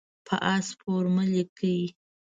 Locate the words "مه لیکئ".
1.15-1.79